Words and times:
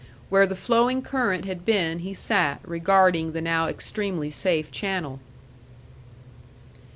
Where 0.29 0.47
the 0.47 0.55
flowing 0.55 1.03
current 1.03 1.45
had 1.45 1.63
been 1.63 1.99
he 1.99 2.15
sat, 2.15 2.59
regarding 2.65 3.33
the 3.33 3.39
now 3.41 3.67
extremely 3.67 4.31
safe 4.31 4.71
channel. 4.71 5.19